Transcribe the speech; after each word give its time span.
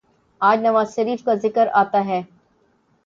آج 0.41 0.59
نواز 0.61 0.95
شریف 0.95 1.23
کا 1.25 1.33
ذکر 1.43 1.67
آتا 1.73 2.05
ہے۔ 2.05 2.21